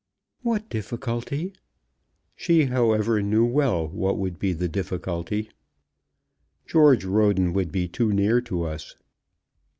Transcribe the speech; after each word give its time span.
"What 0.41 0.67
difficulty?" 0.69 1.53
She, 2.35 2.63
however, 2.65 3.21
knew 3.21 3.45
well 3.45 3.87
what 3.87 4.17
would 4.17 4.39
be 4.39 4.51
the 4.51 4.67
difficulty. 4.67 5.51
"George 6.65 7.05
Roden 7.05 7.53
would 7.53 7.71
be 7.71 7.87
too 7.87 8.11
near 8.11 8.41
to 8.41 8.63
us." 8.63 8.95